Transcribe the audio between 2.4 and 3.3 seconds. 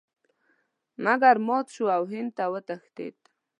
وتښتېد.